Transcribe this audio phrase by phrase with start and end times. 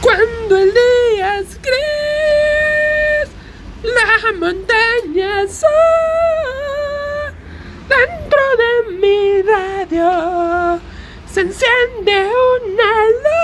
[0.00, 3.30] Cuando el día es gris,
[3.82, 5.70] la montaña son
[7.88, 10.80] dentro de mi radio
[11.32, 12.92] se enciende una
[13.22, 13.40] luz.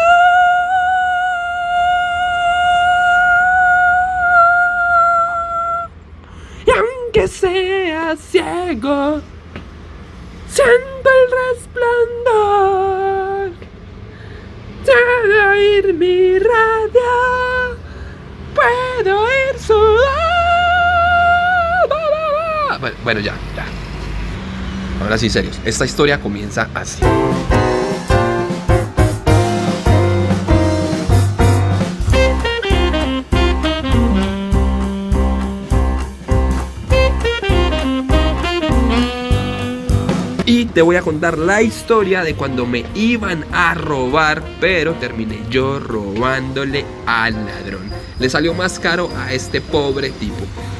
[6.66, 9.20] Y aunque sea ciego,
[10.48, 12.95] siento el resplandor.
[14.96, 17.76] Puedo oír mi radio,
[18.54, 19.74] puedo oír su
[23.04, 23.66] Bueno, ya, ya.
[25.02, 25.60] Ahora sí, serios.
[25.66, 27.02] Esta historia comienza así.
[40.86, 46.84] Voy a contar la historia de cuando me iban a robar, pero terminé yo robándole
[47.06, 47.90] al ladrón.
[48.20, 50.36] Le salió más caro a este pobre tipo.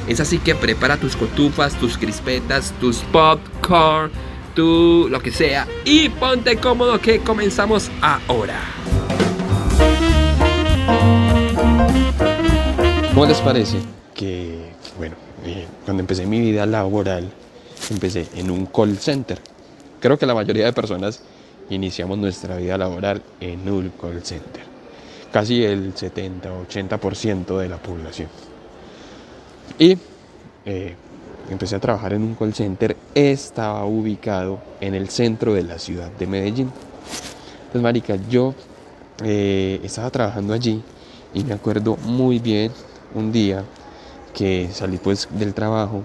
[0.07, 4.09] Es así que prepara tus cotufas, tus crispetas, tus popcorn,
[4.55, 8.61] tu lo que sea y ponte cómodo que comenzamos ahora.
[13.09, 13.79] ¿Cómo les parece
[14.15, 17.29] que, bueno, eh, cuando empecé mi vida laboral,
[17.89, 19.56] empecé en un call center?
[19.99, 21.21] Creo que la mayoría de personas
[21.69, 24.63] iniciamos nuestra vida laboral en un call center.
[25.31, 28.29] Casi el 70-80% de la población.
[29.79, 29.97] Y
[30.65, 30.95] eh,
[31.49, 32.95] empecé a trabajar en un call center.
[33.13, 36.71] Estaba ubicado en el centro de la ciudad de Medellín.
[37.59, 38.53] Entonces, marica, yo
[39.23, 40.81] eh, estaba trabajando allí
[41.33, 42.71] y me acuerdo muy bien
[43.13, 43.63] un día
[44.33, 46.03] que salí pues del trabajo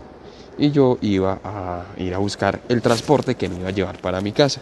[0.58, 4.20] y yo iba a ir a buscar el transporte que me iba a llevar para
[4.20, 4.61] mi casa,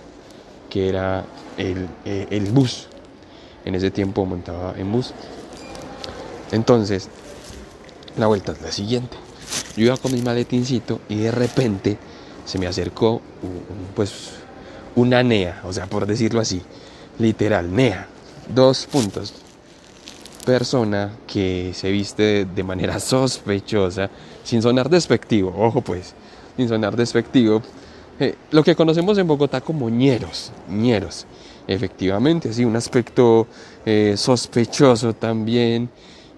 [0.68, 1.24] que era
[1.56, 2.86] el, eh, el bus.
[3.64, 5.12] En ese tiempo montaba en bus.
[6.52, 7.08] Entonces,
[8.16, 9.16] la vuelta es la siguiente.
[9.76, 11.98] Yo iba con mi maletincito y de repente
[12.44, 13.20] se me acercó
[13.94, 14.30] pues
[14.96, 16.62] una NEA, o sea, por decirlo así,
[17.18, 18.08] literal, NEA,
[18.52, 19.34] dos puntos.
[20.44, 24.10] Persona que se viste de manera sospechosa,
[24.42, 26.14] sin sonar despectivo, ojo pues,
[26.56, 27.62] sin sonar despectivo,
[28.18, 31.26] eh, lo que conocemos en Bogotá como ñeros, ñeros,
[31.66, 33.46] efectivamente, así un aspecto
[33.86, 35.88] eh, sospechoso también,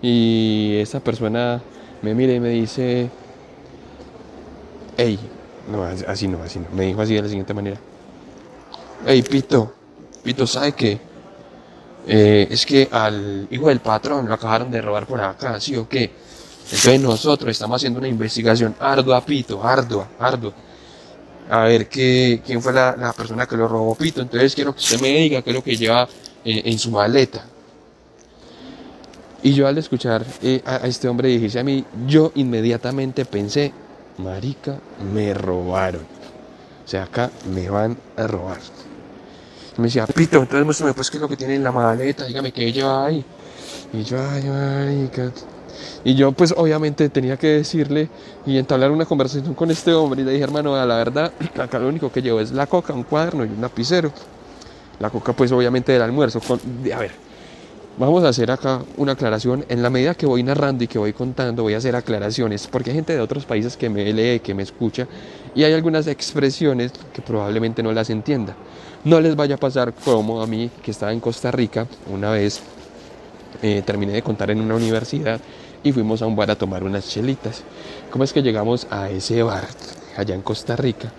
[0.00, 1.62] y esa persona
[2.02, 3.08] me mira y me dice,
[4.96, 5.18] hey,
[5.70, 7.78] no, así no, así no, me dijo así de la siguiente manera,
[9.06, 9.72] hey Pito,
[10.22, 11.11] Pito, ¿sabe qué?
[12.06, 15.88] Eh, es que al hijo del patrón lo acabaron de robar por acá, ¿sí o
[15.88, 16.10] qué?
[16.64, 20.52] Entonces nosotros estamos haciendo una investigación ardua, Pito, ardua, ardua.
[21.50, 24.22] A ver qué, quién fue la, persona que lo robó, Pito.
[24.22, 26.08] Entonces quiero que usted me diga qué es lo que lleva
[26.44, 27.44] eh, en su maleta.
[29.42, 33.72] Y yo al escuchar eh, a, este hombre dirigirse a mí, yo inmediatamente pensé,
[34.18, 34.78] marica,
[35.12, 36.02] me robaron.
[36.84, 38.58] O sea, acá me van a robar.
[39.76, 42.52] Me decía, Pito, entonces muéstrame pues qué es lo que tiene en la maleta, dígame
[42.52, 43.24] qué lleva ahí.
[43.92, 45.32] Y yo, ay, marica.
[46.04, 48.08] Y yo pues obviamente tenía que decirle
[48.44, 51.88] y entablar una conversación con este hombre y le dije, hermano, la verdad, acá lo
[51.88, 54.12] único que llevo es la coca, un cuaderno y un lapicero.
[54.98, 56.40] La coca pues obviamente del almuerzo.
[56.40, 56.60] Con...
[56.94, 57.12] A ver,
[57.98, 59.66] Vamos a hacer acá una aclaración.
[59.68, 62.88] En la medida que voy narrando y que voy contando, voy a hacer aclaraciones, porque
[62.88, 65.06] hay gente de otros países que me lee, que me escucha,
[65.54, 68.54] y hay algunas expresiones que probablemente no las entienda.
[69.04, 72.62] No les vaya a pasar como a mí, que estaba en Costa Rica, una vez
[73.60, 75.38] eh, terminé de contar en una universidad
[75.84, 77.62] y fuimos a un bar a tomar unas chelitas.
[78.10, 79.66] ¿Cómo es que llegamos a ese bar
[80.16, 81.12] allá en Costa Rica?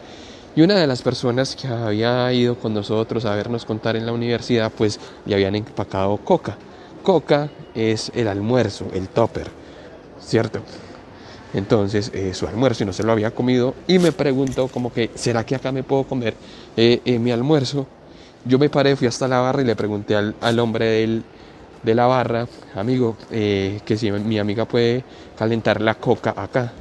[0.56, 4.12] Y una de las personas que había ido con nosotros a vernos contar en la
[4.12, 6.58] universidad, pues le habían empacado coca.
[7.02, 9.50] Coca es el almuerzo, el topper,
[10.22, 10.60] ¿cierto?
[11.56, 15.10] Entonces, eh, su almuerzo y no se lo había comido y me preguntó como que,
[15.16, 16.36] ¿será que acá me puedo comer
[16.78, 17.88] eh, eh, mi almuerzo?
[18.46, 21.24] Yo me paré, fui hasta la barra y le pregunté al, al hombre del,
[21.82, 25.04] de la barra, amigo, que si mi amiga puede
[25.38, 26.74] calentar la coca acá.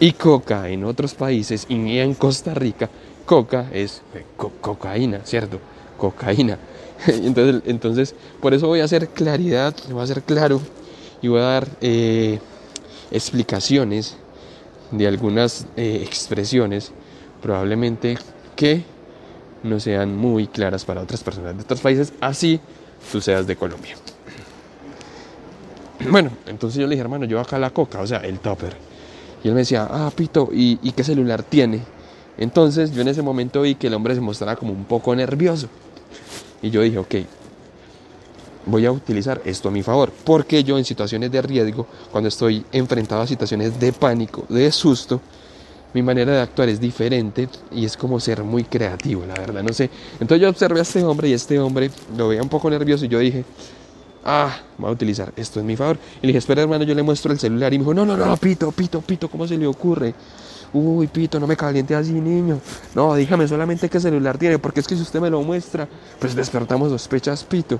[0.00, 2.90] Y coca en otros países y en Costa Rica,
[3.24, 4.24] coca es eh,
[4.60, 5.60] cocaína, ¿cierto?
[5.96, 6.58] Cocaína.
[7.06, 10.60] entonces, entonces, por eso voy a hacer claridad, voy a ser claro
[11.20, 12.38] y voy a dar eh,
[13.10, 14.16] explicaciones
[14.90, 16.92] de algunas eh, expresiones
[17.40, 18.18] probablemente
[18.56, 18.84] que
[19.62, 22.60] no sean muy claras para otras personas de otros países, así
[23.10, 23.96] tú seas de Colombia.
[26.10, 28.74] Bueno, entonces yo le dije, hermano, yo acá la coca, o sea, el topper.
[29.42, 31.80] Y él me decía, ah, Pito, ¿y, qué celular tiene?
[32.38, 35.68] Entonces yo en ese momento vi que el hombre se mostraba como un poco nervioso.
[36.62, 37.14] Y yo dije, ok,
[38.66, 40.12] voy a utilizar esto a mi favor.
[40.24, 45.20] Porque yo en situaciones de riesgo, cuando estoy enfrentado a situaciones de pánico, de susto,
[45.94, 49.72] mi manera de actuar es diferente y es como ser muy creativo, la verdad, no
[49.72, 49.90] sé.
[50.14, 53.08] Entonces yo observé a este hombre y este hombre lo veía un poco nervioso y
[53.08, 53.44] yo dije,
[54.24, 55.98] ah, voy a utilizar esto en mi favor.
[56.20, 58.16] Y le dije, espera hermano, yo le muestro el celular y me dijo, no, no,
[58.16, 60.14] no, pito, pito, pito, ¿cómo se le ocurre?
[60.72, 62.58] Uy, pito, no me caliente así, niño.
[62.94, 65.86] No, dígame solamente qué celular tiene, porque es que si usted me lo muestra,
[66.18, 67.78] pues despertamos sospechas, pito.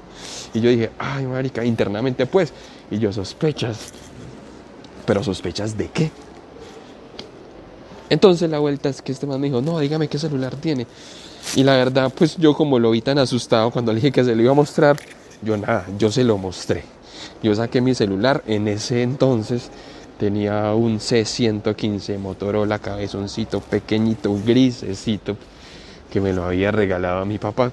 [0.53, 2.53] Y yo dije, ay, marica, internamente pues.
[2.91, 3.93] Y yo, sospechas.
[5.07, 6.11] Pero sospechas de qué?
[8.11, 10.87] Entonces la vuelta es que este man me dijo, no, dígame qué celular tiene.
[11.57, 14.37] Y la verdad, pues yo como lo vi tan asustado cuando le dije que se
[14.37, 14.99] lo iba a mostrar,
[15.43, 16.85] yo nada, yo se lo mostré.
[17.43, 19.71] Yo saqué mi celular en ese entonces
[20.23, 25.37] Tenía un C115 Motorola cabezoncito pequeñito, grisecito,
[26.13, 27.73] que me lo había regalado a mi papá.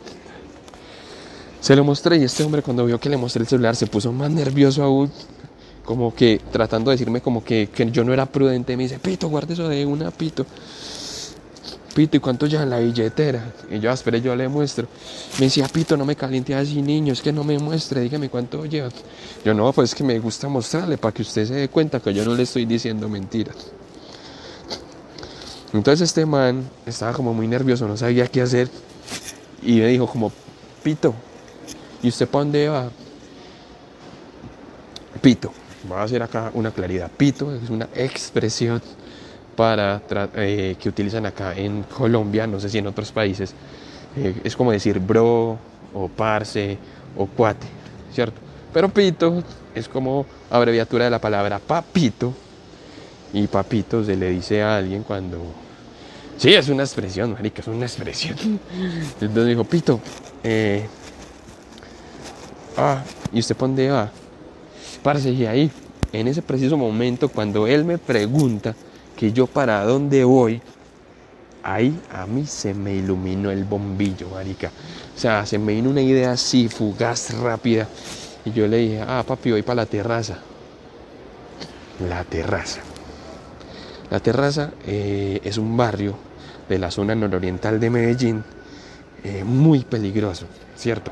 [1.62, 4.12] Se lo mostré y este hombre cuando vio que le mostré el celular se puso
[4.12, 5.12] más nervioso aún,
[5.86, 8.75] como que tratando de decirme como que, que yo no era prudente.
[8.75, 10.48] Me dice, Pito, guarde eso de una, Pito.
[12.00, 13.44] Pito, ¿y cuánto lleva en la billetera?
[13.69, 14.88] Y yo, ah, espere, yo le muestro.
[15.38, 18.66] Me decía, Pito, no me caliente así, niño, es que no me muestre, dígame cuánto
[18.66, 18.88] lleva.
[19.44, 22.13] Yo, no, pues es que me gusta mostrarle para que usted se dé cuenta que
[22.13, 23.57] yo no le estoy diciendo mentiras.
[25.74, 28.69] Entonces este man estaba como muy nervioso, no sabía qué hacer.
[29.62, 30.31] Y me dijo como,
[30.81, 31.13] Pito,
[32.01, 32.90] ¿y usted para dónde va?
[35.19, 35.51] Pito,
[35.84, 37.12] voy a hacer acá una claridad.
[37.18, 38.81] Pito es una expresión
[39.59, 40.01] para
[40.38, 43.53] eh, que utilizan acá en Colombia, no sé si en otros países,
[44.15, 45.59] eh, es como decir bro
[45.94, 46.77] o parce
[47.17, 47.67] o cuate,
[48.13, 48.39] ¿cierto?
[48.71, 49.44] Pero pito
[49.75, 52.33] es como abreviatura de la palabra papito
[53.33, 55.39] y papito se le dice a alguien cuando...
[56.38, 58.38] Sí, es una expresión, marica, es una expresión.
[59.19, 60.00] Entonces dijo, pito,
[60.41, 60.88] eh,
[62.77, 63.03] ah,
[63.33, 64.09] ¿y usted dónde va?
[65.03, 65.69] Parce, y ahí,
[66.13, 68.73] en ese preciso momento, cuando él me pregunta,
[69.19, 70.62] que yo para dónde voy,
[71.62, 74.71] ahí a mí se me iluminó el bombillo, marica.
[75.13, 77.86] O sea, se me vino una idea así, fugaz, rápida.
[78.45, 80.38] Y yo le dije, ah, papi, voy para la terraza.
[82.07, 82.80] La terraza.
[84.10, 86.15] La terraza eh, es un barrio
[86.69, 88.42] de la zona nororiental de Medellín,
[89.25, 90.45] eh, muy peligroso,
[90.77, 91.12] ¿cierto?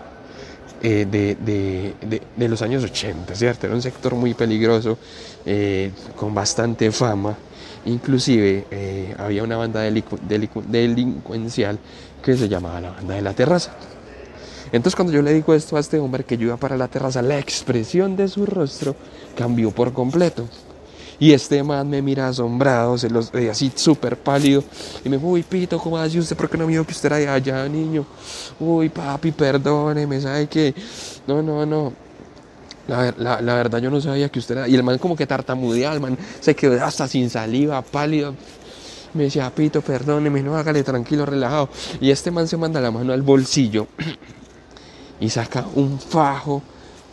[0.81, 3.65] Eh, de, los años 80, ¿cierto?
[3.65, 4.97] Era un sector muy peligroso,
[6.15, 7.35] con bastante fama.
[7.87, 11.79] Inclusive eh, había una banda delincuencial
[12.21, 13.71] que se llamaba la banda de la terraza.
[14.73, 17.21] Entonces cuando yo le digo esto a este hombre que yo iba para la terraza,
[17.21, 18.95] la expresión de su rostro
[19.37, 20.49] cambió por completo.
[21.19, 24.63] Y este man me mira asombrado, se los, eh, así súper pálido.
[25.03, 26.35] Y me dijo, uy, Pito, ¿cómo hace usted?
[26.35, 28.05] ¿Por qué no me dijo que usted era de allá, niño?
[28.59, 30.75] Uy, papi, perdóneme, ¿sabe qué?
[31.25, 31.93] No, no, no.
[32.87, 34.67] La, la, verdad yo no sabía que usted era...
[34.67, 38.33] Y el man como que tartamudeaba, el man se quedó hasta sin saliva, pálido.
[39.13, 41.69] Me decía, Pito, perdóneme, no hágale tranquilo, relajado.
[41.99, 43.87] Y este man se manda la mano al bolsillo
[45.19, 46.61] y saca un fajo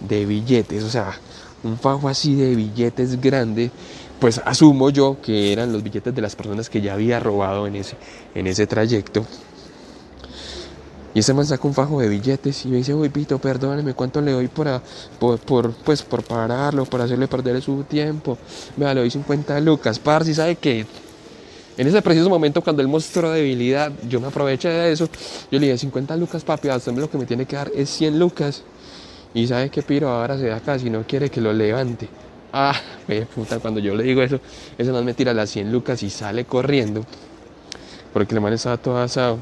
[0.00, 1.18] de billetes, o sea,
[1.64, 3.70] un fajo así de billetes grande.
[4.20, 7.76] Pues asumo yo que eran los billetes de las personas que ya había robado en
[7.76, 7.96] ese,
[8.34, 9.26] en ese trayecto.
[11.14, 14.20] Y ese man saca un fajo de billetes y me dice, uy, Pito, perdóneme, ¿cuánto
[14.20, 14.80] le doy por,
[15.20, 18.36] por, pues, por pararlo, por hacerle perder su tiempo?
[18.76, 20.00] Vea, le doy 50 lucas.
[20.00, 20.84] Par, si sabe que
[21.76, 25.08] en ese preciso momento cuando él mostró debilidad, yo me aproveché de eso.
[25.52, 27.90] Yo le dije, 50 lucas, papi, a usted lo que me tiene que dar es
[27.90, 28.62] 100 lucas.
[29.34, 32.08] Y sabe que Piro ahora se da acá si no quiere que lo levante.
[32.52, 32.74] Ah,
[33.08, 34.38] me puta, cuando yo le digo eso,
[34.78, 37.04] ese man me tira las 100 lucas y sale corriendo.
[38.12, 39.38] Porque el man estaba todo asado.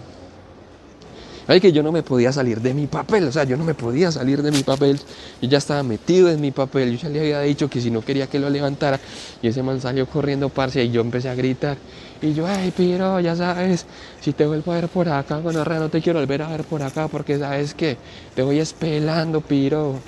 [1.46, 3.74] Ay, que yo no me podía salir de mi papel, o sea, yo no me
[3.74, 4.98] podía salir de mi papel.
[5.42, 6.96] Yo ya estaba metido en mi papel.
[6.96, 8.98] Yo ya le había dicho que si no quería que lo levantara,
[9.42, 11.76] y ese man salió corriendo, parce, y yo empecé a gritar.
[12.22, 13.84] Y yo, ay, Piro, ya sabes,
[14.20, 16.80] si te vuelvo a ver por acá, bueno, no te quiero volver a ver por
[16.80, 17.96] acá, porque sabes que
[18.36, 19.98] te voy espelando, Piro.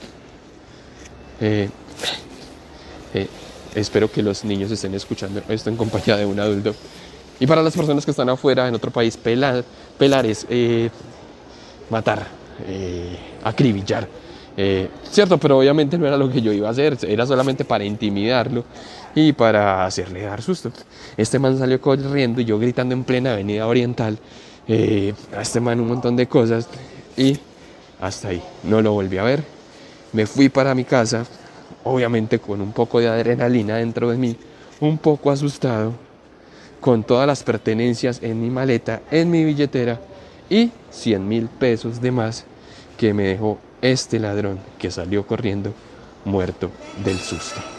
[1.40, 1.68] Eh,
[3.14, 3.28] eh,
[3.74, 6.72] espero que los niños estén escuchando esto en compañía de un adulto.
[7.40, 9.64] Y para las personas que están afuera, en otro país, pelar,
[9.98, 10.90] pelar es eh,
[11.90, 12.28] matar,
[13.42, 14.06] acribillar.
[14.56, 17.84] Eh, cierto, pero obviamente no era lo que yo iba a hacer, era solamente para
[17.84, 18.64] intimidarlo
[19.14, 20.70] y para hacerle dar susto.
[21.16, 24.18] Este man salió corriendo y yo gritando en plena avenida oriental
[24.68, 26.68] eh, a este man un montón de cosas
[27.16, 27.38] y
[28.00, 29.42] hasta ahí, no lo volví a ver.
[30.12, 31.24] Me fui para mi casa,
[31.82, 34.36] obviamente con un poco de adrenalina dentro de mí,
[34.80, 35.92] un poco asustado,
[36.80, 40.00] con todas las pertenencias en mi maleta, en mi billetera
[40.48, 42.44] y 100 mil pesos de más
[42.96, 45.74] que me dejó este ladrón que salió corriendo
[46.24, 46.70] muerto
[47.04, 47.73] del susto.